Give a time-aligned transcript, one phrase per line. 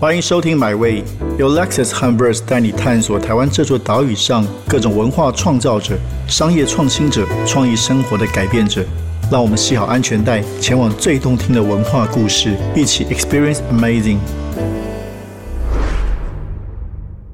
[0.00, 1.02] 欢迎收听《My Way》，
[1.40, 5.98] 由 Lexus h u m b e r s 带你探索台湾这座岛屿上各种文化创造者、
[6.28, 8.84] 商业创新者、创意生活的改变者。
[9.28, 14.18] 让我们系好安全带，前往最动听的文化故事，一起 Experience Amazing。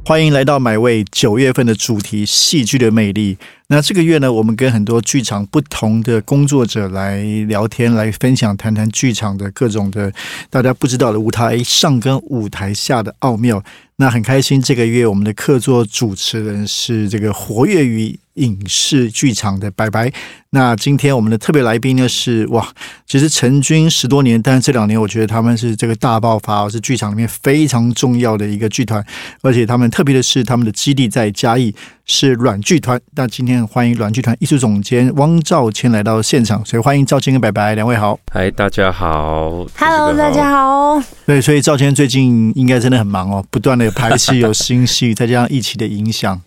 [0.07, 3.37] 欢迎来到《My Way》九月份的主题：戏剧的魅力。
[3.69, 10.13] 那这个月呢，我们跟很多剧场不同的工作者来聊天，来分享、谈谈剧场的各种的
[10.51, 13.65] 大家不知道的舞台上跟舞台下的奥妙。
[13.97, 20.13] 那很开心，这个月我们的客座主持人是这个活跃于影视剧场的白白。
[20.51, 22.69] 那今天我们的特别来宾呢是哇，
[23.07, 29.05] 其实成军十多年，但是这两年我觉得他们是这个大爆发，是剧场里面非常重要的一个剧团，
[29.43, 31.73] 而且他们特别的是他们的基地在嘉义。
[32.07, 38.19] 是软剧团，那今天欢迎软剧团艺术总监汪兆谦来到现场，所以欢迎兆谦跟白白两位好。
[38.31, 41.03] 嗨，大家好，Hello，大家好。
[41.25, 46.39] 对，所以兆谦最近应该真的很忙哦，不断的有排戏、有新戏，再加上疫情的影响，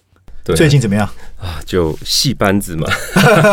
[0.44, 1.09] 最近怎么样
[1.41, 1.58] 啊？
[1.66, 2.88] 就戏班子嘛，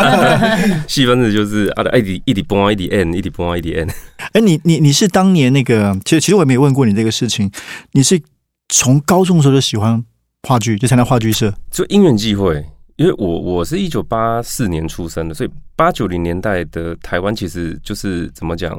[0.87, 3.89] 戏班子就是啊，一滴一滴崩啊，一滴 n，一滴崩啊，一滴 n。
[4.33, 7.49] 哎，你你你是当年那个，其实其实我也没问过你这个事情，
[7.93, 8.21] 你是
[8.69, 10.03] 从高中的时候就喜欢？
[10.45, 12.63] 话剧就参加话剧社，就因缘际会，
[12.97, 18.77] 因为我我是一九八四年出生的，所以八九零年代的台湾其实就是怎么讲，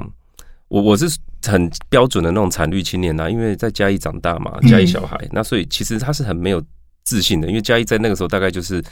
[0.68, 1.06] 我我是
[1.44, 6.62] 很标准的那种惨绿青年呐，因为在嘉义长大嘛，嘉义小孩，那所以其实他是很没有
[7.04, 8.82] 自信的，因为嘉义在那个时候大概就是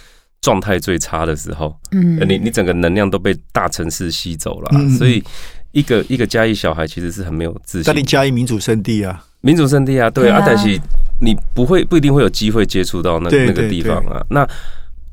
[0.40, 5.22] 状态最差的时候，嗯，你你整个能量都被大城市吸走了，所以
[5.70, 7.84] 一个一个嘉义小孩其实是很没有自信。
[7.86, 10.76] 但你嘉义民主圣地啊，民主圣地啊，对啊，但是。
[11.24, 14.24] 你不会不一定会有机会接触到那那个地方啊。
[14.28, 14.46] 那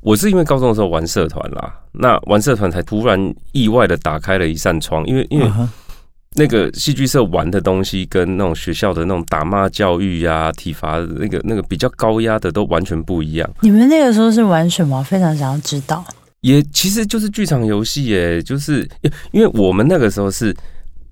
[0.01, 5.49] 我是因为高中的时候玩社团啦，那玩社团才突然意外的打开了一扇窗，因为因为
[6.35, 13.49] 那个戏剧社玩的东西跟那种学校的那种打骂教育呀、体罚那个那个比较高压的都完全不一样。
[13.61, 15.03] 你们那个时候是玩什么？
[15.03, 16.03] 非常想要知道。
[16.41, 18.87] 也其实就是剧场游戏耶，就是
[19.31, 20.55] 因为我们那个时候是。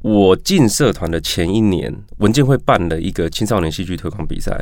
[0.02, 4.58] 我进社团的前一年，文建会办了一个青少年戏剧推广比赛。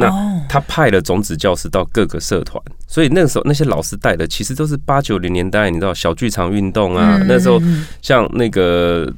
[0.00, 0.10] 那
[0.48, 7.20] 他派了种子教师到各个社团，所以那个时候那些老师带的其实都是八九零年代，你知道小剧场运动啊。
[7.28, 7.60] 那时候
[8.02, 9.12] 像那个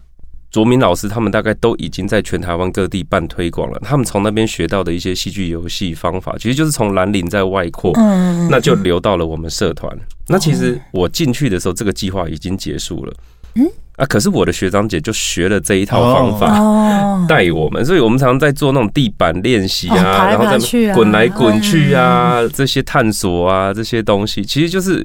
[0.51, 3.79] 卓明老师，他们大概都已经在全台湾各地办推广了。
[3.83, 7.93] 他们从那边学到的一些戏剧游戏方法，其实就是从兰陵在外扩，
[8.51, 9.97] 那就流到了我们社团。
[10.29, 13.15] 那其实我进去的时候，这个计划已经结束了。
[13.55, 13.67] 嗯。
[13.97, 14.07] 啊！
[14.07, 25.05] 可是我的学长姐就学了这一套方法带我们，所以我们常常在做那种地板练习啊，然后在滚来滚去啊，这些探索啊，这些东西，其实就是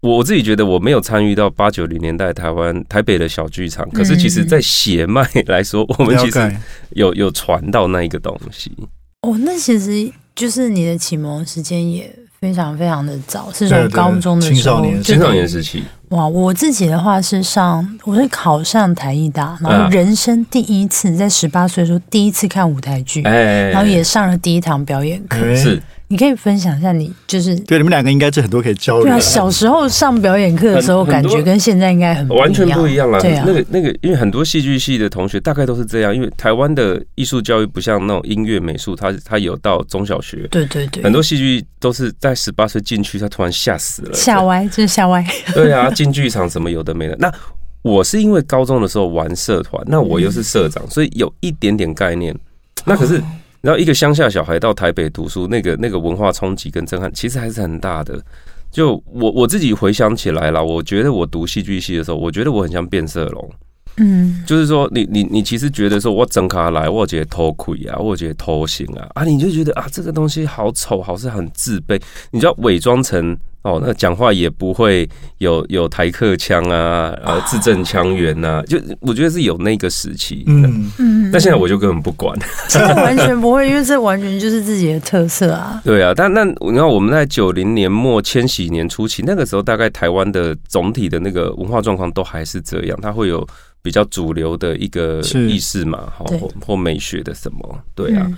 [0.00, 6.56] 我自己觉得我没有参与到八九零年代台湾台北的小剧场，可是其实在血脉来说，我们其实
[6.92, 8.72] 有有传到那一个东西。
[9.20, 12.10] 哦，那其实就是你的启蒙时间也。
[12.42, 15.84] 非常非常的早，是从高中的时候，青少年时期。
[16.12, 25.38] 哇，我自己的话是上，我是考上台艺大，然后人生第一次在十八岁的时候第一次看舞台剧，然后也上了第一堂表演课。
[25.56, 25.82] 是。
[26.12, 29.04] 你可以分享一下，你就是对你们两个应该是很多可以交流。
[29.04, 33.18] 对啊，小时候上表演课的时候，感觉跟现在应该很完全不一样了。
[33.18, 40.46] 对啊，那个那个，因为很多戏剧系的同学大概都是这样，因为台湾的艺术教育不像那种音乐美术，他他有到中小学。
[40.50, 45.26] 对对对，很多戏剧都是在十八岁进去，他突然吓死了，吓歪，就是吓歪。
[45.54, 47.16] 对啊，进剧场什么有的没的。
[47.18, 47.32] 那
[47.80, 52.38] 我是因为高中的时候玩社团，那我又是社长，所以有一点点概念。
[52.84, 53.18] 那可是。
[53.62, 58.22] 然后一个乡下小孩到台北读书，那个那个文化冲击跟震撼，其实还是很大的。
[58.70, 63.50] 就我我自己回想起来了，我觉得我读戏剧系的时候，我觉得我很像变色龙。
[63.98, 73.36] 嗯，就是说，你你你其实觉得说，我整卡来，我觉得偷窥啊，我觉得偷腥啊，啊，你就觉得啊，这个东西好丑，好是很自卑，你就要伪装成。
[73.62, 75.08] 哦，那讲话也不会
[75.38, 80.90] 有有台客腔啊，呃，字正腔圆呐，就我觉得是有那个时期，嗯。
[80.98, 82.36] 嗯，但现在我就根本不管，
[82.68, 85.80] 这完全不会，因为这完全就是自己的特色啊。
[85.86, 93.46] 对啊，但那你看我们在九零年末、千禧年初期那个时候，大概台湾的总体的那个文化状况都还是这样，它会有
[93.80, 96.24] 比较主流的一个意识嘛，好
[96.66, 98.28] 或美学的什么，对啊。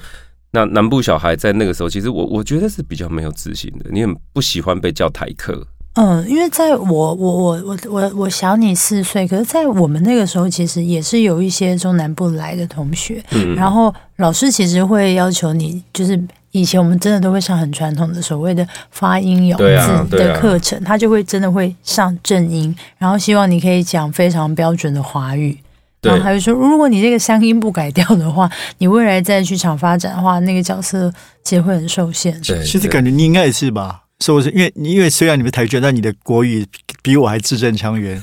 [0.54, 5.66] 那南部小孩在那个时候，其实我我觉得是比较没有自信的，你很不喜欢被叫台客。
[5.94, 13.22] 嗯，因为在我我我我我我小你四岁，可是，在我们那个时候，其实也是有一些中南部来的同学，
[13.56, 16.20] 然后老师其实会要求你，就是
[16.52, 25.58] 以前我们真的都会上很传统的所谓的发音咬字的课程，他就会真的会上正音，然后希望你可以讲非常标准的华语。
[26.04, 31.12] 然后还会说，如果你这个乡音不改掉的话，你未来在剧场发展的话，那个角色
[31.42, 32.40] 其实会很受限。
[32.42, 34.00] 其实感觉你应该也是吧。
[34.20, 34.48] 是不是？
[34.50, 36.64] 因为因为虽然你们台剧，但你的国语
[37.02, 38.22] 比我还字正腔圆。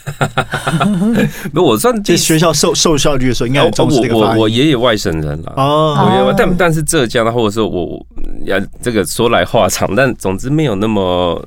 [1.53, 8.03] 不，我算在学校受受教育的时候，应该重视这个我我爷爷外省人了哦，但但是浙江的，或者说我
[8.45, 11.45] 呀，这个说来话长，但总之没有那么。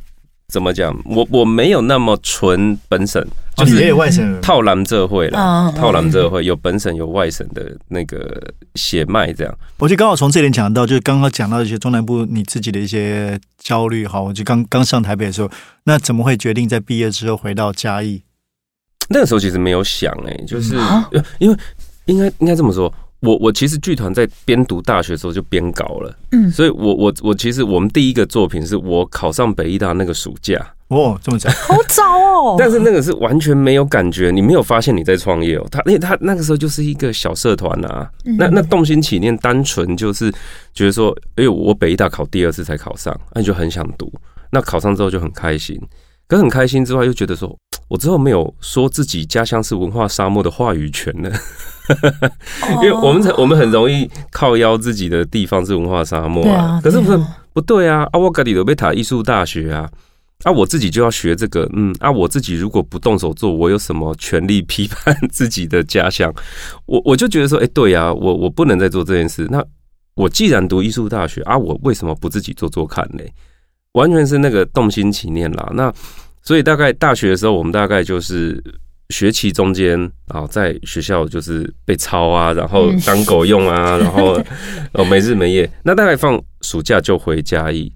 [0.54, 0.96] 怎么讲？
[1.04, 3.20] 我我没有那么纯本省，
[3.56, 8.40] 就是也有外省套蓝这会了，套蓝这会有本省有外省的那个
[8.76, 9.52] 血脉，这样。
[9.78, 14.06] 我就刚好从这点讲到，就是刚刚讲到一些中南部你自己的一些焦虑。
[14.06, 15.50] 哈，我就刚刚上台北的时候，
[15.82, 18.22] 那怎么会决定在毕业之后回到嘉义？
[19.08, 20.76] 那个时候其实没有想，哎，就是
[21.40, 21.58] 因为
[22.04, 22.94] 应该应该这么说。
[23.24, 30.54] 我我其实剧团在边读大学的时候就边搞了，嗯，所以我我我其实我们第一个作品是我考上北医大那个暑假
[30.88, 40.30] 哦，这么早，好早哦， 但是那个是完全没有感觉，你没有发现你在创业哦，他因为他那个时候就是一个小社团啊，那那动心起念，单纯就是
[40.74, 44.12] 觉得说，哎，我北医大考第二次才考上，那就很想读，
[44.50, 45.80] 那考上之后就很开心，
[46.34, 47.56] 可很开心之外又觉得说，
[47.88, 51.30] 我之后没有说自己家乡是文化沙漠的话语权了。
[52.82, 57.20] 因为我们很我们很容易靠腰自己的地方是文化沙漠啊，可是不是
[57.52, 58.08] 不对啊！
[58.12, 59.88] 阿沃格里德贝塔艺术大学啊，
[60.44, 66.32] 啊，我自己就要学这个，嗯，啊，我自己如果不动手做，我有什么权利批判 自己的家乡？
[66.86, 69.46] 我我就觉得说，哎，对呀，我我不能再做这件事。
[69.50, 69.62] 那
[70.14, 73.22] 我既然读艺术大学啊，我为什么不自己做做看呢？
[73.92, 75.70] 完全是那个动心起念啦。
[75.74, 75.92] 那
[76.44, 78.62] 所以大概大学的时候，我们大概就是。
[79.10, 79.98] 学期中间，
[80.32, 84.42] 然后在学校就是被抄啊，然后当狗用啊，然后
[84.94, 85.70] 哦没日没夜。
[85.82, 87.92] 那大概放暑假就回嘉义，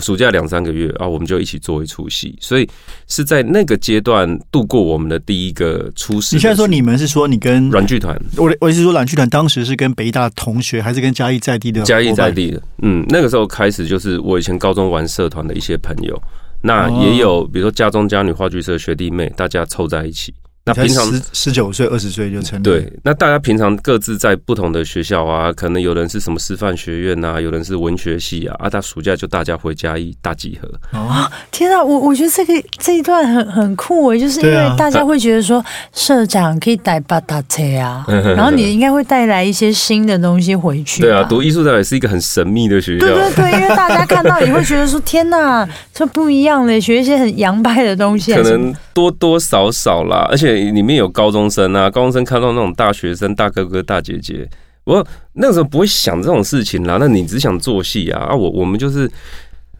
[0.00, 2.38] 暑假两三个月啊，我们就一起做一出戏。
[2.40, 2.68] 所以
[3.08, 6.36] 是在那个阶段度过我们的第一个初试。
[6.36, 8.16] 你现在说你们是说你跟软剧团？
[8.36, 11.82] 我我是说软剧团当时是跟北大同学，还是跟嘉义在地的？
[11.82, 16.22] 嘉义在地的，嗯，那个时候开始就是我以前高中玩社团的一些朋友，
[16.62, 20.32] 那也有比如说家中家女话剧社学弟妹，大家凑在一起。
[20.64, 22.62] 那平常十十九岁、二十岁就成立。
[22.62, 30.68] 对，那大家平常各自在不同的学校啊，可能有人是什么师范学院啊，有人是文学系啊，啊，他暑假就大家回家一大集合。
[30.96, 38.06] 哦，天啊，我我觉得这个这一段很很酷诶，就是因为大家会觉得说社长可以带八达车啊，
[38.36, 41.02] 然后你应该会带来一些新的东西回去。
[41.02, 43.06] 对啊，读艺术大学是一个很神秘的学校。
[43.06, 48.32] 对对对，因为大家看到也会觉得说 天哪，这不一样嘞，学一些很洋派的东西。
[48.32, 50.51] 可能多多少少啦，而且。
[50.54, 54.48] 里面有高中生啊，高中生看到那种大学生、大哥哥、大姐姐，
[54.84, 56.96] 我那时候不会想这种事情啦。
[57.00, 58.20] 那你只想做戏啊？
[58.20, 59.10] 啊，我我们就是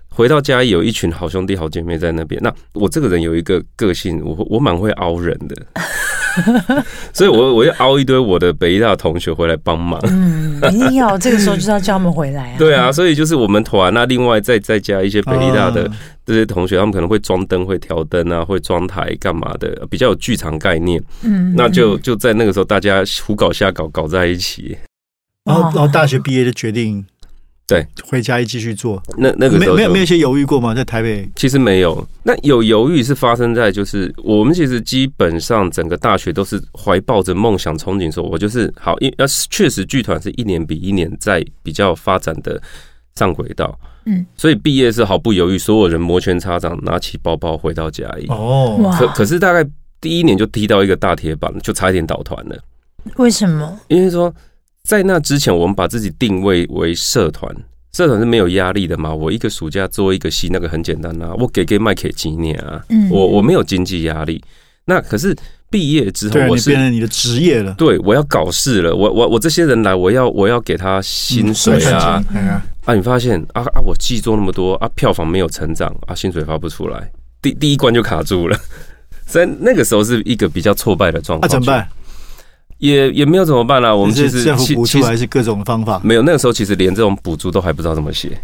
[0.08, 2.40] 回到家有一群好兄弟、好姐妹在那边。
[2.42, 5.56] 那我这个人有一个个性，我我蛮会凹人的，
[7.12, 10.00] 所以我我要熬一堆我的北大同学回来帮忙。
[10.04, 12.56] 嗯，一定要这个时候就要叫他们回来啊。
[12.60, 15.90] 对啊，所以就是我们团那另外再再加一些北大的。
[16.24, 21.02] 这些同学他们可能会装灯、会调灯啊，会装台干嘛的，比较有剧场概念。
[21.22, 24.78] 嗯，那就就在那个时候，大家胡搞瞎搞搞在一起。
[25.44, 27.04] 然后，然后大学毕业就决定
[27.66, 29.02] 对回家一继续做。
[29.16, 30.74] 那那个没有没有没有一些犹豫过吗？
[30.74, 32.06] 在台北其实没有。
[32.22, 42.60] 那有犹豫是发生在就是我们其实基本上整个大学都是怀抱着梦想憧憬，说我就是好，因要确实剧团是一年比一年在比较发展的
[43.14, 43.78] 上轨道。
[44.04, 48.26] 嗯，所以毕业是毫不犹豫，所有人摩拳擦掌，拿起包包回到家里。
[48.28, 49.64] 哦，可可是大概
[50.00, 52.58] 第一年就踢到一个大铁板，就差一点倒团了。
[53.16, 53.78] 为什么？
[53.86, 54.34] 因为说
[54.88, 57.54] 在那之前，我们把自己定位为社团，
[57.92, 59.14] 社团是没有压力的嘛。
[59.14, 64.42] 我一个暑假做一个戏，那个很简单啊，我给给麦给几年啊，我我没有经济压力。
[64.84, 65.34] 那可是
[65.70, 67.72] 毕业之后，我是变成你的职业了。
[67.78, 68.94] 对，我要搞事了。
[68.94, 72.22] 我我我这些人来，我要我要给他薪水啊。
[72.84, 72.94] 啊！
[72.96, 73.80] 你发现啊啊！
[73.80, 77.08] 我戏做那么多啊，票房没有成长啊，薪水发不出来，
[77.40, 78.58] 第第一关就卡住了。
[79.24, 81.48] 所以那个时候是一个比较挫败的状况。
[81.48, 81.88] 那怎么办？
[82.82, 83.94] 也也没有怎么办啦。
[83.94, 86.00] 我们其实政府补助还是各种方法。
[86.02, 88.36] 没有，那个时候其实连这种补助都还不知道怎么写。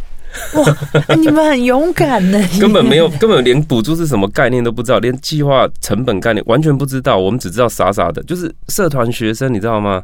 [0.55, 1.17] 哇！
[1.17, 2.41] 你们很勇敢呢。
[2.61, 7.19] 根本没有，根本连补助是什么概念都不知道，连计划成本概念完全不知道。
[7.19, 10.03] 我们只知道傻傻的，就是社团学生，你知道吗？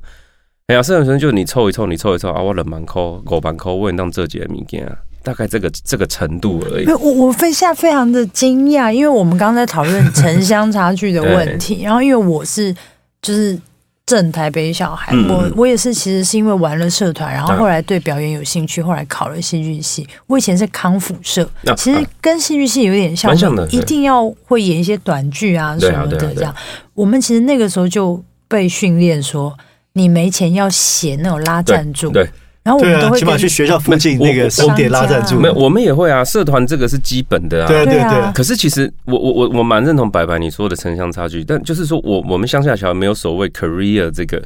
[0.67, 6.87] 哎呀，社团学生就你凑一凑，你凑一凑啊，我冷蛮抠，狗板抠，问当这节物件啊，大概这个这个程度而已。
[6.91, 12.75] 我我非下非常的惊讶，因为我们刚刚在讨论城乡差距的 问题，然后因为我是
[13.21, 13.57] 就是
[14.07, 20.07] 正台北小孩，我我也是其实是因为玩了社团，然后后来对表演有兴趣，后来考了戏剧系。
[20.27, 23.35] 我以前是康复社，其实跟戏剧系有点像，
[23.71, 26.55] 一定要会演一些短剧啊什么的这样。
[26.93, 28.23] 我们其实那个时候就。
[28.47, 29.53] 被训练说，
[29.95, 32.29] 你没钱要写那种拉赞助，对。
[32.65, 35.39] 然后我们都会起码去学校附近那个商店拉赞助。
[35.39, 36.25] 没有，我们也会啊。
[36.25, 37.69] 社团这个是基本的啊。
[37.69, 38.33] 对对对。
[38.33, 44.43] 可是其实我我我我蛮认同白白你说的城乡差距，但就是说我我们乡下小孩没有所谓 career 这个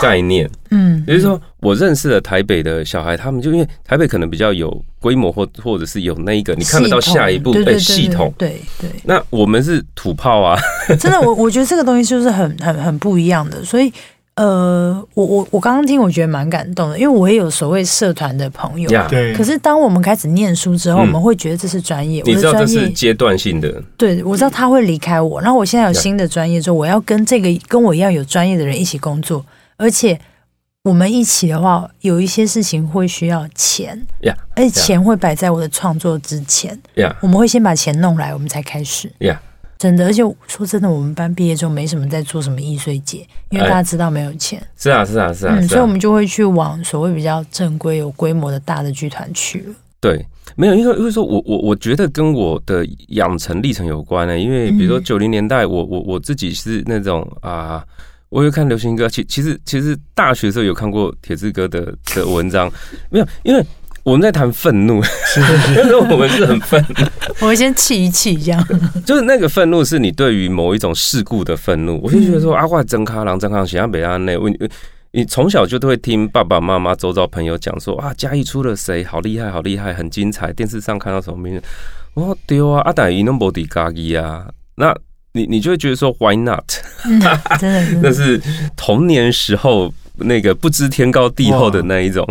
[0.00, 0.48] 概念。
[0.70, 1.04] 嗯。
[1.06, 8.32] 也就是说，我认识了台北的小孩，他们就因为台北可能比较有规模，或或者是有那一个你看得到下一步的系统。
[8.38, 8.88] 对对。
[9.04, 10.58] 那我们是土炮啊。
[10.98, 13.92] 真的，我我觉得这个东西就是很很很不一样的，所以。
[14.38, 18.88] 呃，我我我刚刚听，我觉得蛮感动的，因为我也有所谓社团的朋友。
[19.08, 19.34] 对。
[19.34, 23.82] 可是当我们开始念书之后，我们会觉得这是专业，我知道这是阶段性的。
[23.96, 29.44] 对，我知道他会离开我，然后我现在有新的专业，之后我要跟这个跟我一样有专业的人一起工作，
[29.76, 30.16] 而且
[30.84, 39.40] 我们一起的话，有一些事情会需要钱，呀，而且钱会摆在我的创作之前，呀，我们会先把钱弄来，我们才开始，呀。
[39.78, 44.60] 真的，而且说真的，我们班毕业之后没什么在做什么易碎节，因为大家知道没有钱。
[44.76, 49.74] 是啊，是啊，是啊，所以我们就会去往所谓比较正规、有规模的大的剧团去了。
[50.00, 54.36] 对，没有，因为因为说我我我觉得跟我的养成历程有关呢。
[54.36, 57.84] 因为比如说九零年代，我我我自己是那种啊，
[58.30, 62.68] 我有看流行歌，其其实其实大学时候有看过铁志哥的的文章，
[63.10, 63.64] 没有，因为。
[64.08, 65.02] 我们在谈愤怒，
[65.76, 67.46] 那时候我们是很愤怒。
[67.46, 68.66] 我先气一气，这样。
[69.04, 72.00] 就是那个愤怒，是你对于某一种事故的愤怒。
[72.02, 74.70] 我就觉得说，阿怪真卡郎真康喜欢北安内，你
[75.12, 80.50] 你从小就都会听爸爸妈妈、周遭朋友讲说啊，嘉义出了谁，好厉害，好厉害，很精彩。
[80.54, 81.62] 电视上看到什么名人，
[82.14, 84.96] 我丢啊，阿达伊诺博迪嘎伊啊，那
[85.32, 86.64] 你你就会觉得说，Why not？
[87.60, 88.40] 真的， 那是
[88.74, 89.92] 童年时候。
[90.20, 92.26] 那个不知天高地厚的那一种，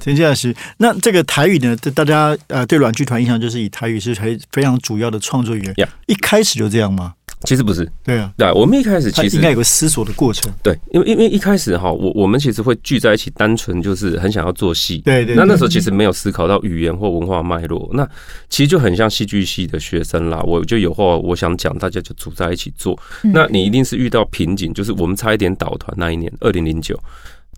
[0.00, 1.76] 田家是那这个台语呢？
[1.94, 7.14] 大家呃对软剧团印象就是以台语是非非常主要的创作语言，一开始就这样吗？
[7.44, 15.34] 其实不是，对啊，对，我们一开始其实应该有个思索的过程，对，因为因为一开始哈，我我们其实会聚在一起，单纯就是很想要做戏，对对。
[15.34, 18.08] 那那时候其实没有思考到语言或文化脉络，那
[18.48, 20.40] 其实就很像戏剧系的学生啦。
[20.44, 22.98] 我就有话我想讲，大家就组在一起做。
[23.22, 26.98] 那你一定是遇到瓶颈，就是我们差一点倒团那一年，二零零九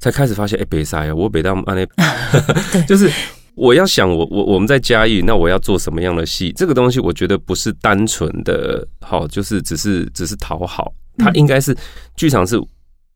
[0.01, 1.87] 才开始发现，哎，北塞啊，我北大安内，
[2.89, 3.11] 就是。
[3.55, 6.53] 我要想我我我们在嘉义，那我要做什么样的戏？
[6.57, 11.77] 这个东西我觉得不是单纯的，好，就是只是只是讨好，它应该是
[12.17, 12.61] 剧场是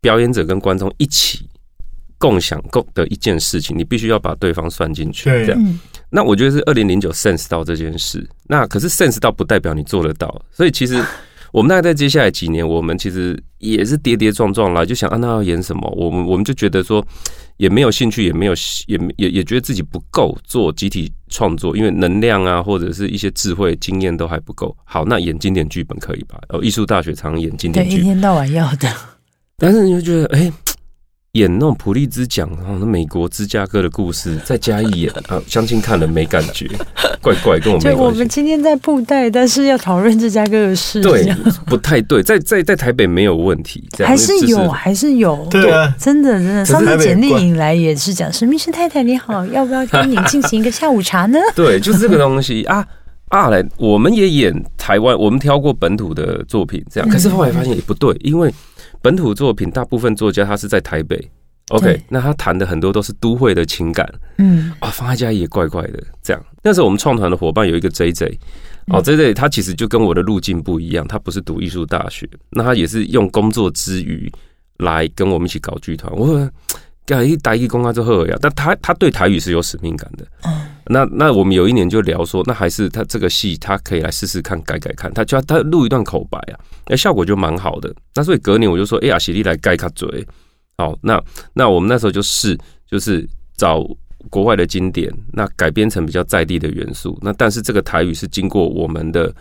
[0.00, 1.49] 表演者跟观众一起
[2.18, 5.25] 共享共的一件事情，你必须要把对方算进去。
[5.25, 5.78] 这样，
[6.11, 11.02] 那我觉得是二零零九 sense 到这件事，那可是 sense 到不代表你做得到，所以其实。
[11.52, 15.88] 我们大概在接下来几年，我们其实也是跌跌撞撞啦，就想啊，那要演什么？
[15.97, 17.05] 我们我们就觉得说，
[17.57, 18.52] 也没有兴趣，也没有
[18.87, 24.76] 也也也觉得自己不够做集体创作，因为能量啊，或者是一些智慧经验都还不够。
[24.85, 26.40] 好，那演经典剧本可以吧？
[26.50, 28.88] 哦，艺术大学常演经典剧，一天到晚要的。
[29.57, 30.52] 但是你就觉得，哎。
[31.32, 36.66] 演那种普利兹奖，然后美国芝加哥的故事，再加一演啊，相亲看了没感觉，
[37.20, 38.00] 怪怪，跟我没关系。
[38.00, 41.30] 我们今天在布袋，但是要讨论芝加哥的事，对，
[41.66, 42.23] 不太对。
[42.23, 46.64] 在在在台北没有问题，还是有，还是有，对啊，真的真的。
[46.64, 51.38] 上次简历引来也是讲，是密室太太你好，要不要跟你进行一个下午茶呢？
[51.54, 52.85] 对，就是这个东西啊
[53.28, 53.49] 啊！
[53.49, 57.08] 来，我们也演台湾，我们挑过本土的作品，这样。
[57.08, 58.52] 可是后来发现也不对，因为。
[59.00, 61.30] 本土作品大部分作家他是在台北
[61.68, 66.02] ，OK，那他谈的很多都是都会的情感，嗯，啊，放在家也怪怪的。
[66.20, 68.37] 这样，那时候我们创团的伙伴有一个 JJ，
[68.88, 74.28] 哦，JJ 他其实就跟我的路径不一样，他不是读艺术大学，那他也是用工作之余
[74.78, 76.12] 来跟我们一起搞剧团。
[76.12, 76.50] 我说，
[77.06, 86.59] 搞一打一公开之后呀，但他他对台语是有使命感的，嗯，那那我们有一年就聊说，那还是他这个戏他可以来试试看改改看，他就要他录一段口白啊。
[86.87, 90.26] 那效果就蛮好的，那所以隔年我就说，哎呀，喜力来盖卡嘴，
[90.78, 92.59] 好，那那我们那时候就试，
[92.90, 93.87] 就是找
[94.30, 99.35] 国外的经典，那改编成比较在地的元素，那但是这个台语是经过我们的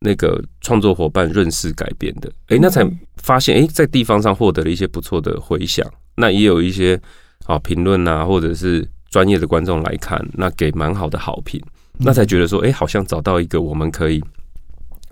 [0.00, 2.82] 那个创作伙伴认识改编的，哎，那才
[3.16, 6.98] 发现，哎，在地方上获得了一些不错的回响，那也有一些
[7.46, 11.62] 啊评论啊，或者是专业的观众来看，那给蛮好的好评，
[11.98, 14.20] 那才觉得说，哎，好像找到一个我们可以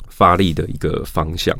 [0.08, 1.56] 发力的一个方向。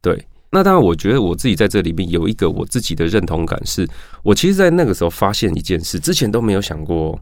[0.00, 0.16] 对，
[0.52, 3.84] 那当然，我觉得我自己在这里面有一个我自己的认同感，是
[4.22, 7.20] 我其实，在那个时候发现一件事，之前都没有想过。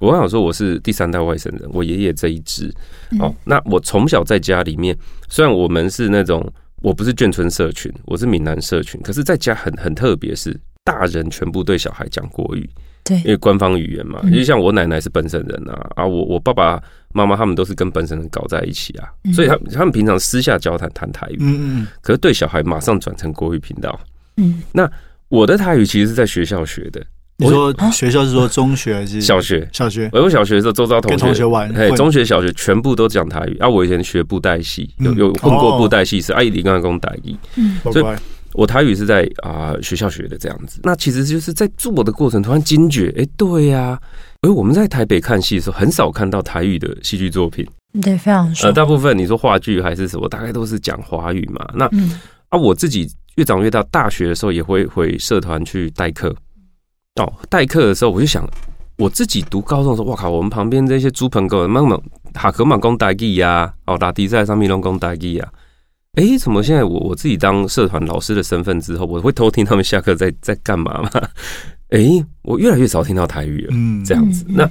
[0.00, 2.74] 我刚想说，我是第三代外省人，我爷爷这一支
[3.20, 3.32] 哦。
[3.44, 4.98] 那我从小在家里面，
[5.28, 6.44] 虽然我们是那种，
[6.82, 12.68] 我不是眷村社群，我是闽南社群，可是在家很很特别，是大人全部对小孩讲国语。
[13.08, 16.80] 对，因为官方语言嘛，就像我奶奶是本省人啊，啊，我我爸爸
[17.14, 23.98] 妈妈他们都是跟本省人搞在一起啊，所以他他们平常私下交谈谈台语，嗯嗯，可是对小孩马上转成国语频道，
[24.36, 24.90] 嗯，那
[25.28, 27.02] 我的台语其实是在学校学的。
[27.40, 29.68] 你说学校是说中学还是小学？
[29.72, 30.10] 小学。
[30.12, 33.56] 我小学的时候，周遭同学同学玩，哎，中学、小学全部都讲台语。
[33.58, 38.04] 啊，我以前学布袋戏，有有混过布袋戏，是阿姨你刚刚跟我打一，嗯，所以
[38.54, 40.80] 我台语是在啊学校学的这样子。
[40.82, 44.00] 那其实就是在做的过程，突然惊觉，哎，对呀，
[44.42, 47.66] 哎，我们在台北看戏的时候，很少看到台语的戏剧作品，
[48.02, 48.68] 对，非常少。
[48.68, 51.68] 呃，大部分你说话剧还是什么，大概都是讲华语嘛。
[51.74, 51.84] 那
[52.48, 56.34] 啊，我自己越长越大，大学的时候也会回社团去代课。
[57.20, 58.48] 哦，代课的时候我就想，
[58.96, 60.30] 我自己读高中的时候，哇靠！
[60.30, 62.00] 我们旁边这些猪朋狗友，慢慢
[62.34, 65.48] 哈克马公代记呀，哦打比赛上面龙公代记呀，
[66.18, 71.10] 哎，怎么现在我我自己当社团老师的身份之后，我会偷听他们下课在在干嘛吗？
[71.90, 74.44] 哎，我越来越少听到台语了，嗯，这样子。
[74.48, 74.68] 那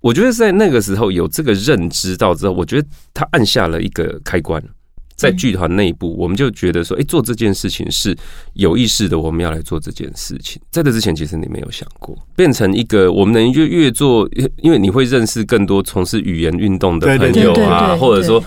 [0.00, 4.62] 我觉得在那个时候有这个认知到之后，我觉得他按下了一个开关。
[5.16, 8.16] 在剧团内部，我们就觉得说，哎，做这件事情是
[8.54, 10.60] 有意识的，我们要来做这件事情。
[10.70, 14.26] 在这之前，其实你没有想过变成一个，我们能越越做，
[14.62, 18.42] 因为你会认识更多从事语言运动的朋友啊，或者说。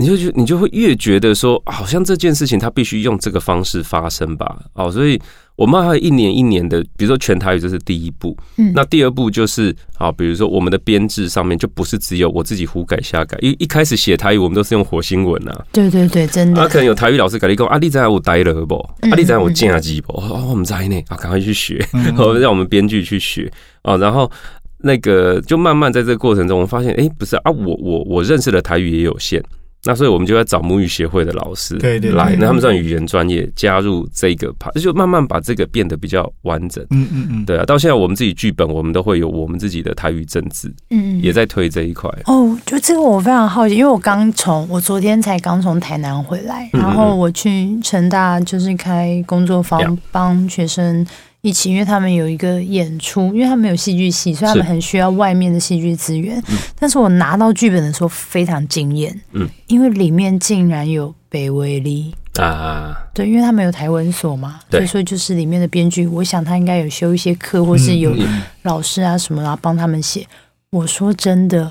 [0.00, 4.56] 你就觉你就会越觉得说，好像这件事情它必须用这个方式发生吧？
[4.72, 5.20] 哦，所以
[5.56, 18.76] 我们还一年一年的，比如说全台语这是第一步，嗯，那第二步就是啊，比如说我们的编制上面就不是只有我自己胡改瞎改，因为一开始写台语我们都是用火星文啊，对对对，真的，啊，可能有台语老师改了一个啊，你在我呆了不？
[18.76, 20.14] 啊，你在我见下机不？
[20.14, 23.52] 哦，我们在呢，啊，赶快去学，然后 让我们编剧去学。
[23.82, 24.30] 啊，然后
[24.78, 29.42] 那个就慢慢在这个过程中，我发现，哎，不是啊，我我我认识的台语也有限。
[29.84, 36.84] 那所以我们就要找母语协会的老师对对来，那他们算语言专业，加入这个派，就慢慢把这个变得比较完整。
[36.90, 42.10] 嗯嗯嗯，对啊，到现在我们自己剧本，我们都会有我们自己的台语政治，嗯，也在推这一块。
[42.26, 51.06] 哦，就这个我非常好奇，因为我刚从我昨天才刚从台南回来，然后我去成大就是开工作坊帮学生。
[51.42, 56.42] 一起，因为他们有一个演出，因为他们有戏剧系，所以他们很需要外面的戏剧资源。
[56.78, 62.14] 但是我拿到剧本的时候非常惊艳，嗯，因为里面竟然有北威利。
[62.38, 68.14] 啊，对，因为他们有台文所嘛，所以说就是里面的编剧，我想他应该有修一些课，或是有
[68.62, 70.26] 老师啊什么然后帮他们写。
[70.70, 71.70] 我说真的，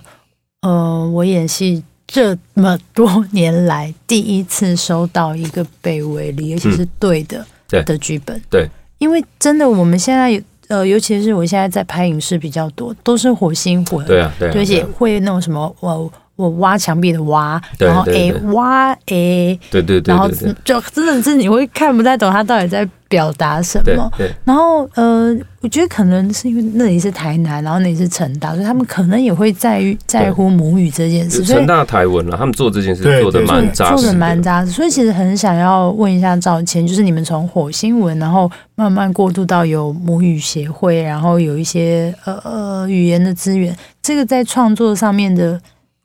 [0.62, 8.70] 呃，我演戏这么多年来第一次收到一个北威利，而且是对的的剧本，对。
[9.00, 16.12] 因为真的，我们现在呃，尤其是我现在在拍影视比较多，都是火星火，对啊，对，而且会那种什么我。
[16.40, 20.30] 我挖墙壁的挖，然后诶挖诶，对对对，然后
[20.64, 24.10] 就真的是你会看不太懂他到底在表达什么。
[24.46, 31.44] 然后呃，我觉得可能是因为那里是台南，然后那里是成大，所以他们可能也会在于在乎母语这件事。
[31.44, 34.72] 成大台文了，他们做这件事做的蛮扎实，做的蛮扎实。
[34.72, 45.60] 所以其实很想要问一下赵谦，就是你们从火星文，然后慢慢过渡到有母语协会，然后有一些呃呃语言的资源，这个在创作上面的。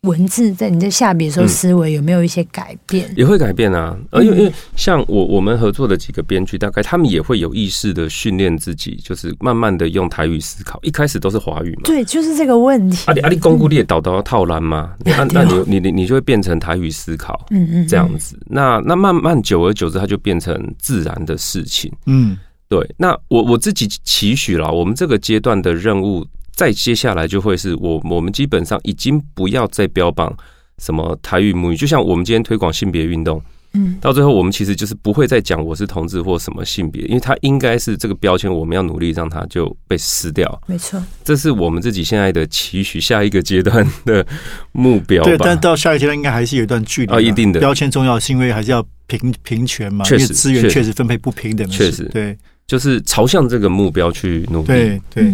[0.05, 3.11] 文字在你在下笔的时候，思维有没有一些改变？
[3.17, 10.79] 也会改变啊，呃，因为因为像我我们合作的几个编剧，大概他们也会有意识的训练自己，就是慢慢的用台语思考。
[10.83, 13.03] 一开始都是华语嘛，对，就是这个问题。
[13.07, 18.39] 阿里阿里公固列导导套栏嘛，那那你你你你就会变成台语思考，嗯嗯，这样子。
[18.45, 21.91] 那那慢慢久而久之，它就变成自然的事情。
[22.05, 22.37] 嗯，
[22.69, 22.87] 对。
[22.97, 26.25] 那我我自己期许了，我们这个阶段的任务。
[26.55, 30.35] 再接下来就会是我我们基本上已经不要再标榜
[30.77, 33.41] 什么台语母语，就像我们今天推广性别运动，
[33.73, 40.61] 嗯，到最后我们其实就是不会再讲我是同志或什么性别，因为它应该是这个标签，我们要努力让它就被撕掉。
[40.65, 44.25] 没错，这是我们自己现在的期许，下一个阶段的
[44.71, 45.23] 目标。
[45.23, 52.37] 对，但到下一个阶段应该还是有一段距离啊，一定的标签重要是因为还是要平平权嘛，确实资源确实分配不平等，确实对。
[52.67, 54.67] 就是朝向这个目标去努力。
[54.67, 55.33] 对对，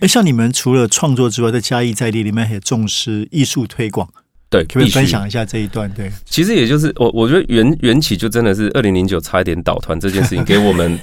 [0.00, 4.08] 哎，像你们除了创作之外，在嘉义在地里面也重视艺术推广。
[4.48, 5.90] 对，可以分享一下这一段。
[5.90, 10.96] 对，其实也就是我，我觉得缘缘起就真的是二零零九差一点倒团这件事情，给我们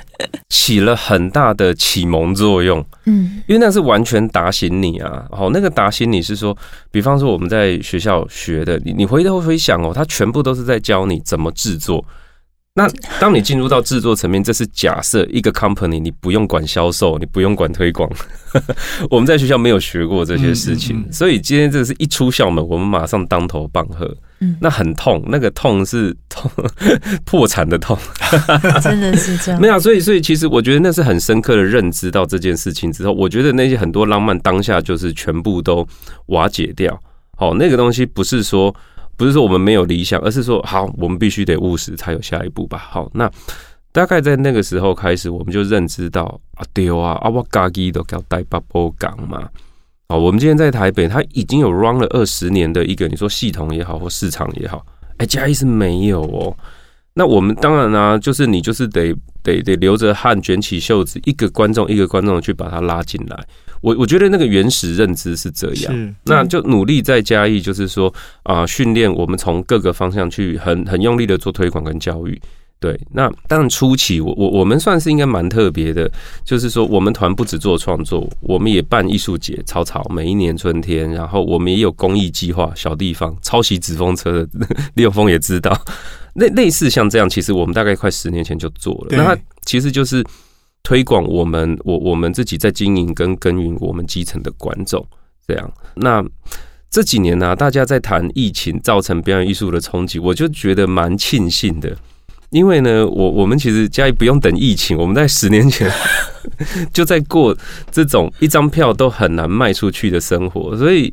[0.47, 2.83] 起了很大的启蒙作用。
[3.03, 5.25] 嗯，因为那是完全打醒你啊。
[5.29, 6.57] 好，那个打醒你是说，
[6.89, 12.03] 比方说我们在学校学的，你你回头回想哦，他全部都是在教你怎么制作。
[12.75, 18.09] 那当你进入到制作层面，这是假设一个 company，你不用管销售，你不用管推广。
[19.11, 24.11] 我们在学校没有学过这些事情，所以今天这是一出校门，我们马上当头棒喝。
[24.39, 26.49] 嗯，那很痛，那个痛是痛
[27.23, 27.95] 破产的痛，
[28.81, 29.61] 真的是这样。
[29.61, 35.87] 没有，所以所以其实我觉得那是很深刻的认知到这件事情之后，我觉得那些很多浪漫当下就是全部都
[36.25, 36.99] 瓦解掉。
[37.37, 38.75] 好，那个东西不是说。
[39.15, 42.77] 不是说我们没有理想，而是说好，我们必须得务实才有下一步吧。
[42.89, 43.29] 好，那
[43.91, 49.47] 大概在那个时候开始，我们就认知到啊，丢啊，啊，我嘎叽都叫带巴波港嘛。
[50.09, 54.85] 好，我们今天在台北，它已经有 run 了二十年的一个，你说系统也好，或市场也好，
[55.17, 56.55] 哎，嘉义是没有哦。
[57.15, 63.45] 那我们当然呢，就是你就是得得得流着汗卷起袖子，一个观众一个观众去把他拉进来。
[63.81, 72.41] 我我觉得那个原始认知是这样，那就努力再加以，就是说啊，训练我们从各个方向去很很用力的做推广跟教育。
[72.79, 76.09] 对，那当然初期我我我们算是应该蛮特别的，
[76.43, 84.47] 就是说我们团不只做创作，我们也办艺术节，草草每一年春天，然后我们也有公益计划，小地方抄袭纸风车的
[84.95, 85.77] 李永峰也知道，
[86.35, 90.23] 类类似像这样，其实我们大概快十年前就做了，那它其实就是
[90.81, 95.05] 推广我们我我们自己在经营跟耕耘我们基层的观众
[95.47, 95.73] 这样。
[95.95, 96.23] 那
[96.89, 101.95] 这几年呢，大家在谈疫情造成表演艺术的冲击，我就觉得蛮庆幸的。
[102.51, 105.91] 因为呢，我我们其实嘉义不用等疫情，我们在十年前
[106.93, 107.57] 就在过
[107.89, 111.11] 这种一张票都很难卖出去的生活，所以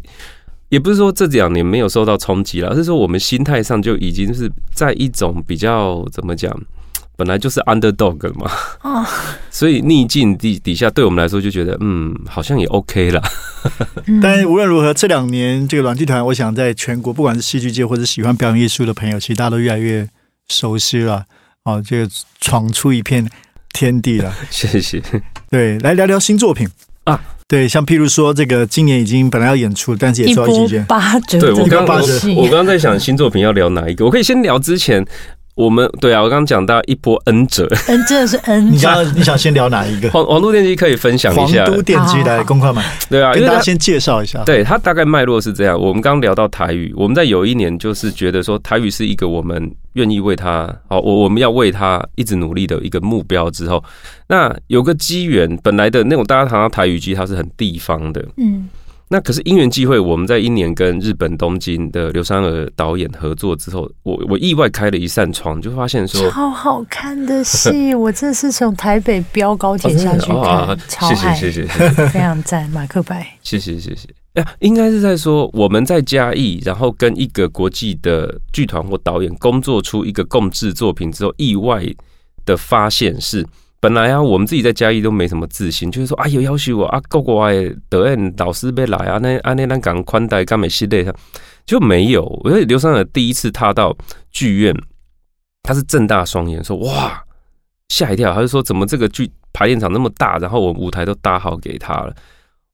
[0.70, 6.50] 也不是说这两年没有受到冲击了，而是说我们心态上就已经是在一种比较怎么讲，
[7.16, 8.50] 本来就是 underdog 嘛，
[8.82, 9.06] 哦，
[9.50, 13.22] 所以逆境底底下对我们来说就觉得嗯，好像也 OK 了。
[14.22, 20.08] 但无论如何，这两年这个软剧团，我想在全国不管是戏剧界或者喜欢表演艺术的朋友，其实大家都越来越。
[20.52, 21.24] 熟悉了，
[21.62, 23.24] 哦，这个闯出一片
[23.72, 24.34] 天地了。
[24.50, 25.00] 谢谢。
[25.48, 26.68] 对，来聊聊新作品
[27.04, 27.22] 啊。
[27.50, 31.40] 对，像譬如说，这个今年已经本来要演出，但是也做一波八折。
[31.40, 35.04] 对我刚我我刚刚在想新作品要聊哪一个，我可以先聊之前。
[35.60, 38.72] 我们对啊，我刚刚讲到一波 N 折，N 真的是 N。
[38.72, 40.08] 你想你想先聊哪一个？
[40.12, 41.66] 黄黄都电机可以分享一下。
[41.66, 44.42] 黄都电机来公开买， 对啊，跟大家先介绍一下。
[44.44, 45.78] 对他大概脉络是这样。
[45.78, 53.84] 我们刚聊到台语，我们在有一年就是觉得说台语是一个我们愿意为它，好，我我们要为它一直努力的一个目标之后，
[54.28, 58.68] 那有个机缘，本来的那种大家谈到台语机，它是很地方的，嗯。
[59.12, 71.66] 那可是因缘际会，我们在一年跟日本东京的刘三儿导演合作之后，我我意外开了一扇窗，就发现说超好看的戏， 我这是从台北飙高铁下去看，超爱，谢谢谢谢，
[72.06, 74.08] 非常赞，马克白，谢谢谢谢。
[74.34, 81.84] 哎，应该是在说我们在嘉义，然后跟一个国际的剧团或导演工作出一个共制作品之后，意外
[82.46, 83.44] 的发现是。
[83.80, 87.54] 本来啊，我们自己在嘉义都没什么自信，就是说啊，有要求我啊，国外
[87.88, 91.14] 导演导师被来啊，那啊那那港宽带干美系列上
[91.64, 92.24] 就没有。
[92.44, 93.96] 我觉得刘三儿第一次踏到
[94.30, 94.74] 剧院，
[95.62, 97.24] 他是睁大双眼说哇，
[97.88, 102.14] 吓一跳，他就说怎么这个剧排练场那么大，然后我舞台都搭好给他了。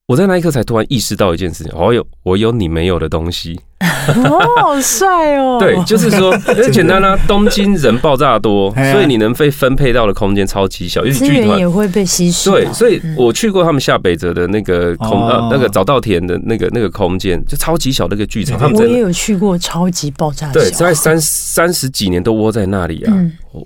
[0.09, 3.59] 我在那一刻才突然意识到一件事情，哦有我有你没有的东西，
[4.15, 5.59] 哦，好帅哦！
[5.61, 12.49] 对，就是说 很简单啦，东京人爆炸多，所以你能被分配到的空间超级小，因为资源也会被稀释。
[12.49, 18.73] 对，所以我去过他们下北泽的那个空呃那个早稻田的那个那个空间，就超级小那个剧场。
[18.75, 23.13] 我也有去过超级爆炸，对，在三三十几年都窝在那里啊！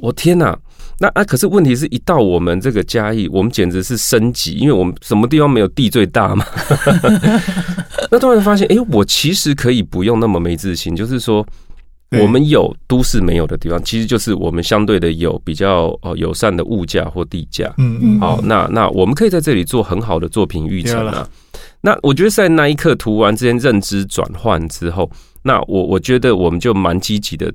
[0.00, 0.56] 我天哪！
[1.02, 6.44] 那啊，可是问题是一到我们这个嘉义，我们简直是升级，因为我们什么地方没有地最大嘛。
[8.12, 11.46] 那突然发现，哎，我其实可以不用那么没自信，就是说，
[12.20, 17.72] 我们有都市没有的地方，其实就是我们相对的有比较呃友善的物价或地价。
[17.78, 18.20] 嗯嗯。
[18.20, 21.26] 好，那那我们可以在这里做很好的作品预测啊。
[21.80, 25.10] 那我觉得在那一刻涂完之间认知转换之后，
[25.44, 27.50] 那我我觉得我们就蛮积极的。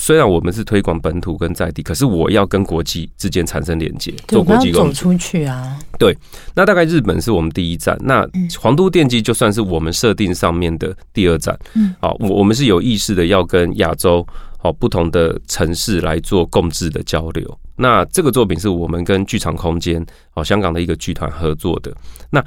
[0.00, 5.78] 虽然我们是推广本土跟在地，可是我要跟国际之间产生连接，做国际走出去啊。
[5.98, 6.16] 对，
[6.54, 8.26] 那大概日本是我们第一站，那
[8.58, 11.58] 皇都电机就算是我们设定上面的第二站。
[11.74, 17.58] 嗯，好，我我们是有意识的要跟亚洲好不同的城市来做共治的交流。
[17.76, 21.92] 那这个作品是我们跟剧场空间好香港的一个剧团合作的。
[22.30, 22.42] 那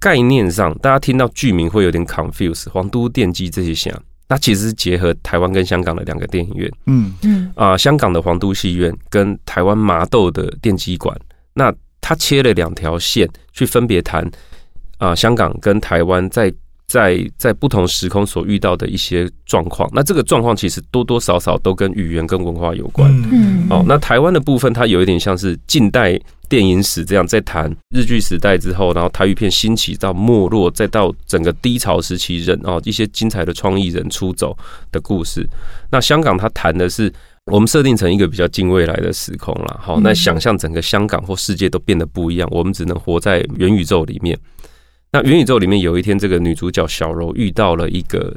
[0.00, 3.92] 概念上，大家听到剧名会有点 confuse，皇都电机这些想。
[4.28, 7.14] 那其实是结合台湾跟香港的两个电影院，嗯。
[7.22, 7.50] 嗯。
[7.56, 11.18] 啊，香港的皇都戏院跟台湾麻豆的电击馆，
[11.54, 14.30] 那它切了两条线去分别谈
[14.98, 16.52] 啊，香港跟台湾在
[16.88, 19.88] 在在不同时空所遇到的一些状况。
[19.92, 23.08] 那这个状况其实多多少少都跟语言跟文化有关。
[23.30, 26.20] 嗯哦，那台湾的部分它有一点像是近代。
[26.48, 34.56] 电影史这样在谈日剧时代之后，然后台语片兴起到没落，再到整个低潮时期人哦一些精彩的创意人出走
[34.90, 35.46] 的故事。
[35.90, 37.12] 那香港它谈的是
[37.52, 39.78] 我们设定成一个比较近未来的时空了。
[39.78, 44.34] 好，那想象整个香港或世界都变得不一样，我们只能活在元宇宙里面。
[45.10, 48.36] 那元宇宙里面有一天，这个女主角小柔遇到了一个。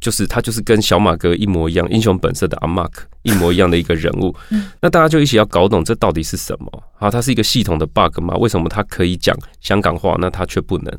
[0.00, 4.32] 就是她就是跟小马哥一模一样，英雄本色的阿 Mark 一模一样的一个人物。
[4.80, 6.84] 那大家就一起要搞懂这到底是什么？
[6.94, 8.36] 好，它是一个系统的 bug 吗？
[8.36, 10.98] 为什么它可以讲香港话，那它却不能？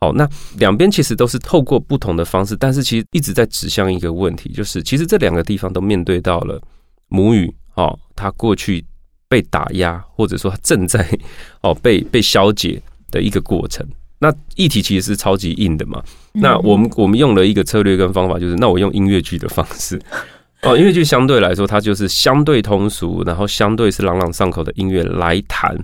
[0.00, 6.60] 好，那两边其实都是透过不同的方式，但是其实一直在指向一个问题，就是其实这两个地方都面对到了
[7.06, 8.84] 母语哦，它过去
[9.28, 11.08] 被打压，或者说他正在
[11.60, 13.86] 哦被被消解的一个过程。
[14.20, 16.02] 那议题其实是超级硬的嘛。
[16.32, 20.00] 那我们我们用了一个策略跟方法，就是那我用音乐剧的方式
[20.62, 25.76] 哦，音乐剧相对来说它就是相对通俗，然后相对是朗朗上口的音乐来谈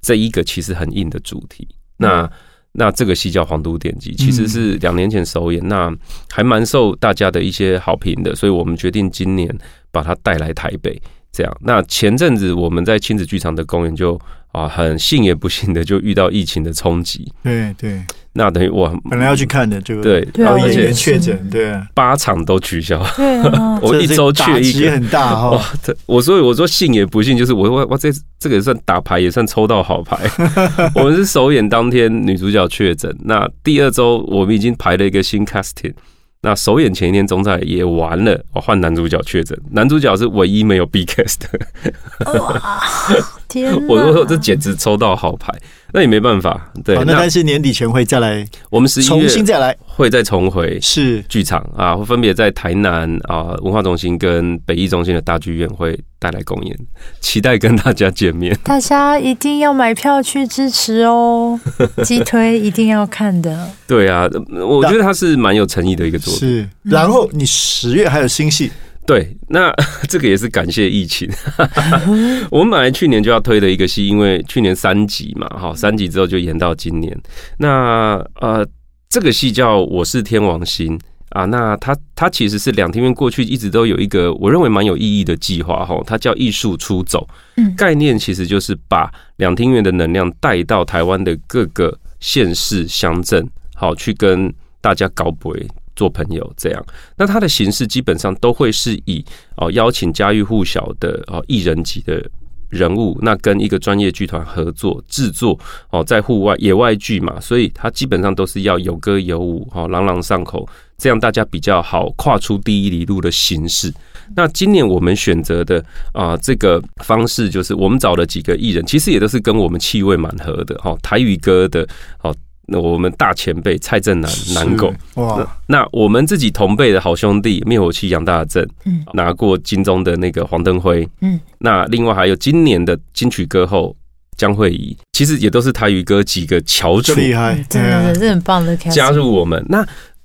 [0.00, 1.66] 这一个其实很硬的主题。
[1.96, 2.30] 那
[2.72, 5.92] 那这个戏叫《皇都典籍》，其实是两年前首演，那
[6.30, 9.52] 还蛮受大家的一些好评的，所以我们决定今年
[9.90, 11.00] 把它带来台北。
[11.38, 14.20] 这样，那前阵子我们在亲子剧场的公演就
[14.50, 17.30] 啊，很幸也不幸的就遇到疫情的冲击。
[17.44, 23.00] 对对，那等于我本来要去看的这个，对，然后演员确诊，对，八场都取消。
[23.14, 25.62] 对啊， 我一周去一个很大 哈。
[26.06, 30.18] 我所以我说幸也不幸，就是我我我这这个也算打牌，也算抽到好牌。
[30.96, 35.94] 我们是首演当天女主角确诊，那第二周我们已经排了一个新 casting。
[36.40, 42.40] 那首演前一天中赛也完了，我换男主角确诊，男主角是唯一没有 B cast 的。
[42.40, 42.80] 哇，
[43.48, 43.74] 天！
[43.88, 45.52] 我说这简直抽到好牌，
[45.92, 46.70] 那也没办法。
[46.84, 56.76] 对，那但是年底前会再来，我们十一月重新再来，会再重回是剧场啊，会分别在台南啊文化中心跟北艺中心的大剧院会带来公演，
[57.20, 58.56] 期待跟大家见面。
[58.64, 61.58] 大家一定要买票去支持哦，
[62.04, 63.70] 鸡推一定要看的。
[63.86, 64.28] 对啊，
[64.66, 66.18] 我觉得他是蛮有诚意的一个。
[66.18, 68.70] 是，然后你十月还有新戏，
[69.08, 69.72] 对，那
[70.06, 71.26] 这个也是感谢疫情。
[72.52, 77.18] 我们本来去年就要推的一个戏，因为去年三集嘛，哈，三集之后就延到今年。
[77.56, 78.68] 那呃，
[79.08, 80.98] 这个戏叫《我是天王星》
[81.30, 87.26] 啊，那它它其实是两厅院过去一直都有一个我认为蛮有意义的计划，哈，它叫艺术出走。
[87.56, 95.56] 嗯，概念其实就是把两厅院的能量带到台湾的各个县市乡镇，好去跟大家搞博。
[95.98, 99.24] 做朋友这样，那它的形式基本上都会是以
[99.56, 102.24] 哦邀请家喻户晓的哦艺人级的
[102.68, 105.58] 人物，那跟一个专业剧团合作制作
[105.90, 113.92] 哦在户外野外剧嘛，所以它基本上都是要有歌有舞哦朗朗上口，这样大家比较好跨出第一里路的形式。
[114.36, 121.84] 那今年我们选择的啊这个方式，就是我们找了几个艺人，其实也都是跟我们气味蛮合的哈，台语歌的
[122.22, 122.32] 哦。
[122.70, 124.92] 那我们大前辈蔡正南南狗。
[125.14, 133.96] 哇，那我们自己同辈的好兄弟灭火器杨大正，嗯，拿过金钟的那个黄登辉，嗯，那另外还有今年的金曲歌后
[134.36, 139.64] 江慧仪，其实也都是台语歌几个翘楚，厉害，真的是很棒的加入我们。
[139.70, 139.82] 那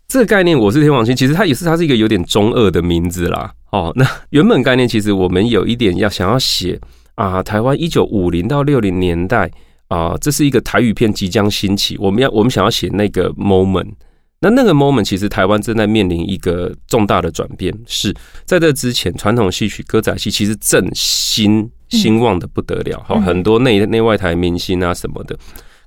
[0.10, 3.54] 这个概念我是天王星，其实它也是它是一个有点中二的名字啦。
[3.72, 6.78] 哦，那原本概念其实我们有一点要想要写
[7.16, 9.50] 啊，台湾一九五零到六零年代。
[9.94, 13.92] 啊，这是一个台语片即将兴起，我们要我们想要写那个 moment，
[14.40, 18.12] 那那个 moment 其实台湾正在面临一个重大的转变，是
[18.44, 25.38] 在这之前，传统戏曲歌仔戏其实正兴兴旺的不得了，哈，很多内内外台明星啊什么的，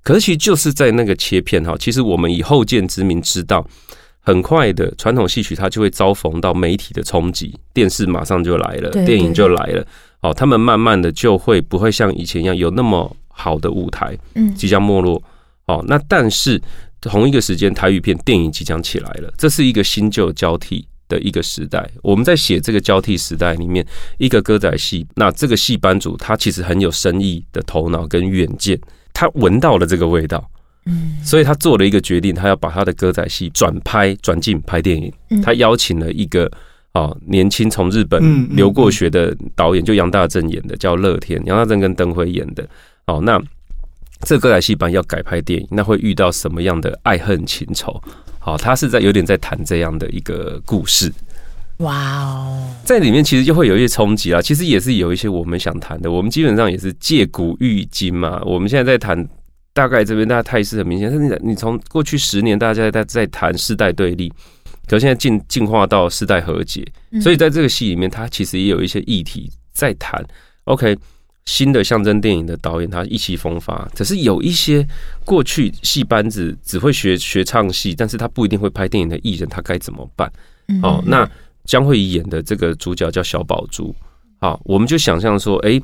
[0.05, 3.67] 可是其实就是在那个切片哈，其实我们以后见之明知道，
[4.21, 9.85] 很快的传统戏曲它就会遭逢到媒体的冲击，电视马上就来了，电影就来了，
[10.21, 13.17] 哦，他们慢慢的就会不会像以前一样有那么。
[13.39, 15.23] 好的舞台，嗯，即将没落，
[15.67, 16.61] 哦，那但是
[17.03, 21.87] 同一个时间，台语片电影即将起来了，这是一个新旧交替的一个时代。
[22.03, 28.81] 我们在写这个交替时代里面，一个歌仔戏，那这个戏班主他其实很有生意的头脑跟远见，
[29.13, 30.51] 他闻到了这个味道，
[30.87, 36.51] 嗯，所以他做了一个决定，他要把他的歌仔戏转拍转进拍电影，他邀请了一个。
[36.97, 41.39] 哦，年轻从日本留过学的导演，就杨大正演的，叫乐天。
[41.45, 42.67] 杨大正跟灯辉演的。
[43.07, 43.41] 哦，那
[44.23, 48.03] 这歌仔戏班要改拍电影，那会遇到什么样的爱恨情仇？
[48.39, 51.13] 好，他是在有点在谈这样的一个故事。
[51.79, 54.41] 哇哦，在里面其实就会有一些冲击啊。
[54.41, 56.11] 其实也是有一些我们想谈的。
[56.11, 58.41] 我们基本上也是借古喻今嘛。
[58.45, 59.29] 我们现在在谈，
[59.73, 61.11] 大概这边大家态势很明显。
[61.11, 64.33] 是你你从过去十年，大家在在谈世代对立。
[64.89, 66.87] 可现在进进化到世代和解，
[67.21, 70.25] 所以在这个戏里面，它其实也有一些议题在谈。
[70.65, 70.97] OK，
[71.47, 74.87] 新的象征电影的导演他意气风发，可是有一些
[75.25, 80.31] 过去戏班子只会学学唱戏，但是他不一定会拍电影的艺人，他该怎么办？
[80.83, 81.29] 哦，那
[81.65, 83.95] 江慧仪演的这个主角叫小宝珠，
[84.41, 85.81] 好，我们就想象说，哎，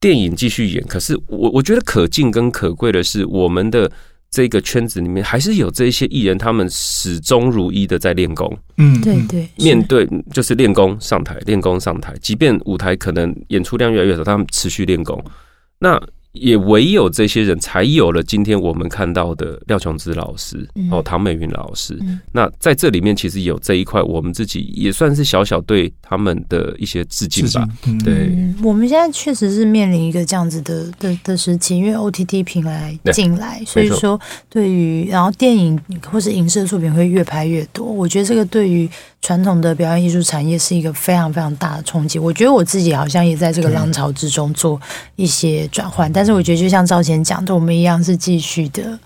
[0.00, 3.90] 电影继续演，可是我我觉得可敬跟可贵的是我们的。
[4.30, 8.58] 这个圈子里面，还是有这些艺人，他们始终如一的在练功。
[8.76, 15.22] 嗯，对对，面对就是练功上台，练功上台，即便舞台可能演出量越来越少，他们持续练功。
[15.78, 16.00] 那
[16.32, 21.98] 也唯有这些人才有了今天我们看到的廖琼芝老师哦，唐美云老师。
[22.32, 27.66] 那在这里面其实有这一块，我们自己也算是小小对他们的一些致敬吧。
[28.04, 28.30] 对，
[28.62, 37.86] 我们现在确实是面临一个这样子的的的时期，因为 OTT 平台进来，所以说对于然后电影或是影视作品会越拍越多。
[37.86, 38.88] 我觉得这个对于
[39.20, 42.18] 传统的表演艺术产业是一个非常非常大的冲击。
[42.18, 44.80] 我觉得我自己好像也在这个浪潮之中做
[45.16, 48.98] 一些转换，但是我觉得就像赵贤讲的，我们一样是继续的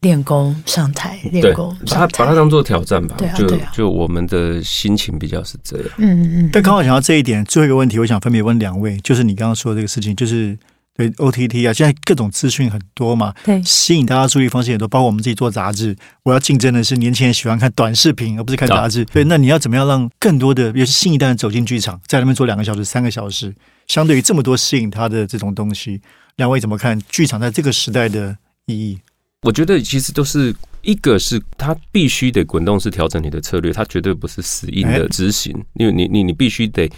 [0.00, 3.14] 练功上台，练功，把它把它当做挑战吧。
[3.16, 5.86] 对啊，就就我们的心情比较是这样。
[5.98, 6.50] 嗯嗯嗯。
[6.52, 10.58] 但刚好讲到这一点，最后一个问题，我想分别问两位，就是你刚刚说的这个事情，就是
[10.96, 19.04] 对 OTT 啊，现在各种资讯很多嘛，对，吸引大家注意方式也多，包括我们自己做杂志，我要竞争的是年轻人喜欢看短视频，而不是看杂志。
[19.06, 23.54] 对，那你要怎么样让更多的，尤其新一代人走进剧场，在那边做两个小时、三个小时？
[23.86, 26.00] 相对于这么多吸引他的这种东西，
[26.36, 28.98] 两位怎么看剧场在这个时代的意义？
[29.42, 36.90] 我觉得其实都是一个是它必须得滚动式调整你的策略，它绝对不是死硬的执行，因为你你你必须得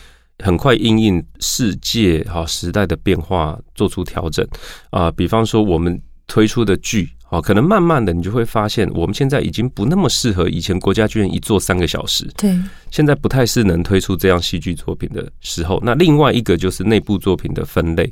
[0.45, 4.47] 很快应应世界哈时代的变化做出调整
[4.91, 5.11] 啊。
[5.11, 7.11] 比方说我们推出的剧。
[7.31, 12.27] 哦，可能慢慢的你就会发现，我们现在已经不那么适合以前国家剧院一做三个小时。
[12.39, 12.59] 对，
[12.91, 15.79] 现在不太是能推出这样戏剧作品的时候。
[15.85, 18.11] 那另外一个就是内部作品的分类，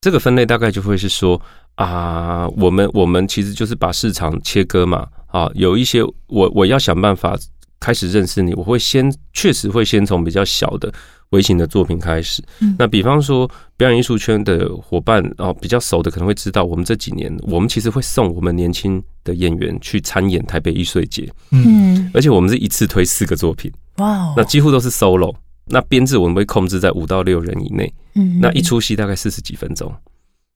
[0.00, 1.42] 这个分类大概就会是说
[1.74, 5.08] 啊，我们我们其实就是把市场切割嘛。
[5.26, 7.36] 啊，有一些我我要想办法
[7.80, 10.94] 开始认识你，我会先确实会先从比较小的。
[11.30, 12.42] 微型的作品开始，
[12.78, 25.34] 那比方说表演艺术圈的伙伴哦，比较熟的可能会知道，我们这几年我们其实会送我们年轻的演员去参演台北艺术节，嗯，而且我们是一次推四个作品，哇，那几乎都是 solo，
[25.66, 29.92] 那编制我们会控制在五到六人以内，嗯，那一出戏大概四十几分钟，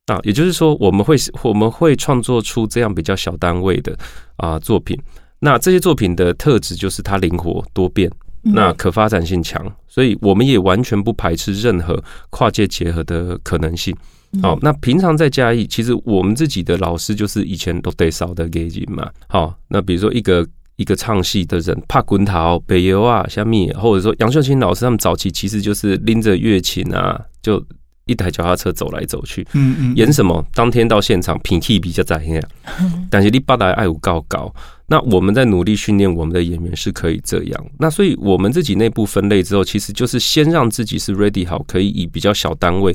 [0.05, 3.97] 啊，也就是说我们会我们会创作出这样比较小单位的
[4.37, 4.97] 啊作品，
[5.39, 8.09] 那这些作品的特质就是它灵活多变。
[8.43, 13.95] 那可发展性强，所以我们也完全不排斥任何跨界结合的可能性。
[14.41, 19.09] 好，那平常在嘉义，其实我们自己的老师就是以前都得少的给人嘛。
[19.27, 27.61] 好，那比如说一个一个唱戏的人，怕滚桃、北游啊、虾米，或者说杨秀清老师他们早期其实就是拎着乐琴啊，就
[28.05, 29.45] 一台脚踏车走来走去。
[29.51, 30.43] 嗯嗯，演什么？
[30.53, 32.41] 当天到现场品气比较在样，
[33.11, 34.51] 但是你八大爱五高高。
[34.91, 42.93] 那我们在努力训练我们的演员是可以这样，那所以我们自己内部分类之后，其实就是先让自己是 ready 好，可以以比较小单位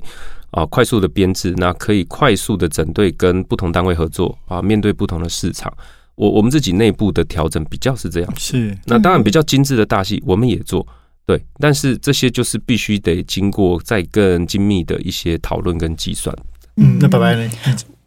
[0.51, 5.73] 啊快速的编制，那可以快速的整队跟不同单位合作啊，面对不同的市场，
[6.17, 8.31] 我我们自己内部的调整比较是这样。
[8.37, 10.87] 是，那当然比较精致的大戏我们也做，
[11.25, 16.37] 对，但是这些就是必须得经过再更精密的一些讨论跟计算。
[16.77, 17.51] 嗯，那拜拜呢？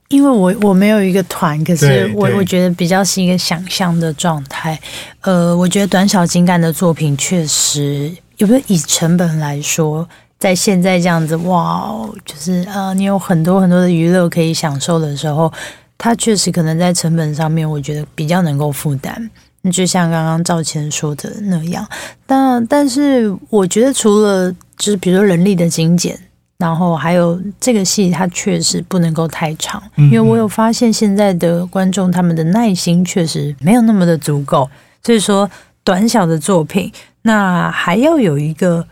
[0.10, 4.80] 因为我我没有一个团，可是我我觉得比较是一个想象的状态。
[5.22, 10.08] 呃，我觉得短小精干的作品确实，有没有以成本来说，
[10.39, 11.93] 在现在这样子，哇，
[12.26, 15.54] 就是呃，你有很多很多的娱乐可以享受的时候，
[15.95, 19.30] 它确实可能在成本上面，我觉得比较能够负担。
[19.72, 21.88] 就像刚刚赵谦说的那样，
[22.26, 26.19] 但但是我觉得除了就是比如说人力的精简。
[26.60, 34.69] 然后还有这个戏，它确实不能够太长，因为我有发现现在的观众他们的耐心确实没有那么的足够，
[35.02, 35.50] 所以说
[35.86, 36.91] 短小的作品，
[37.22, 38.86] 那还要有一个，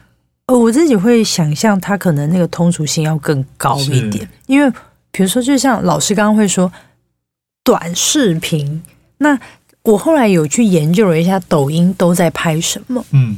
[0.45, 4.71] 呃，我自己会想象它可能那个通俗性要更高一点，因为
[5.11, 6.71] 比如说就像老师刚刚会说
[7.65, 8.81] 短视频，
[9.17, 9.37] 那
[9.83, 13.35] 我后来有去研究了一下抖音都在拍什么，嗯。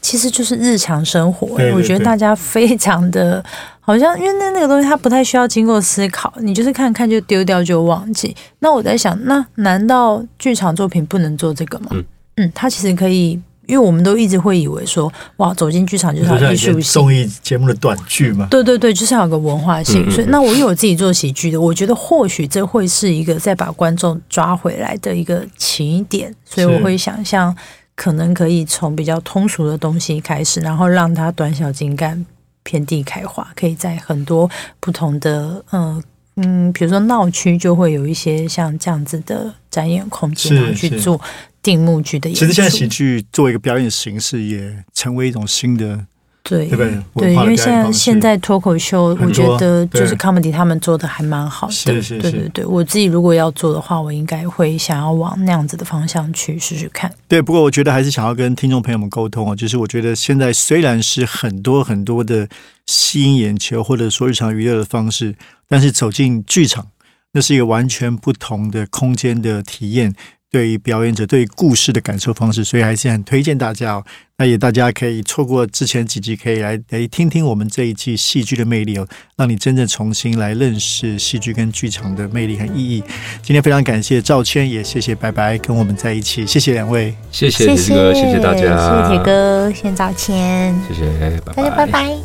[0.00, 3.44] 其实就是日常生活，我觉得大家非常的，
[3.80, 8.34] 好像因为那那个东西它不太需要经过思考，你就是看看就丢掉就忘记。
[8.60, 11.90] 那我在想，那难道剧场作品不能做这个吗？
[12.36, 13.30] 嗯，它其实可以，
[13.66, 18.46] 因为我们都一直会以为说，哇，走进剧场就是要艺术性综艺节目的短剧嘛。
[18.50, 20.08] 对对对，就是要有个文化性。
[20.10, 26.32] 所以，那我有自己做喜剧的，我觉得或许这会是一个再把观众抓回来的一个起点。
[26.44, 27.54] 所以，我会想象。
[27.98, 32.24] 可能可以从比较通俗的东西开始，然后让它短小精干、
[32.62, 33.44] 遍地开花。
[33.56, 36.00] 可以在很多不同的，嗯
[36.36, 41.20] 嗯，比如说闹区，就会有一些像这样子的展演空间，然后去做
[41.60, 42.30] 定目剧的。
[42.30, 46.06] 其实现在喜剧作为一个表演形式，也成为一种新的
[46.48, 46.76] 对对不
[47.20, 47.34] 对？
[47.34, 51.72] 对，因为现在现在脱口秀，我觉得就是对 comedy 他们做的还蛮好的。
[51.72, 57.12] 是是是对对对，我自己如果要做的话，我应该会想要往那样子的方向去试试看。
[57.26, 62.48] 对，不过我觉得还是想要跟听众朋友们沟通哦，就是我觉得现在虽然是很多很多的
[62.86, 65.34] 吸引眼球或者说日常娱乐的方式，
[65.68, 66.88] 但是走进剧场，
[67.32, 70.14] 那是一个完全不同的空间的体验。
[70.50, 74.04] 对于表演者对于故事的感受方式，所以还是很推荐大家哦。
[74.38, 83.02] 那也大家可以错过之前几集，可以来来听听我们这一季戏剧的魅力哦，让你真正重新来认识戏剧跟剧场的魅力和意义。
[83.42, 87.12] 今天非常感谢赵谦，也谢谢白白跟我们在一起，谢谢两位。
[87.32, 92.16] 谢谢铁哥，谢谢大家，谢谢铁，哥，谢谢赵谦，谢谢，拜大家拜拜。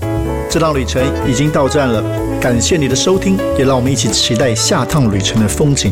[0.49, 5.91] 这趟旅程已经到站了，感谢你的收听，也让我们一起期待下趟旅程的风景。